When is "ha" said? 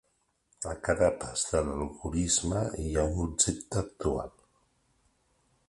3.01-3.05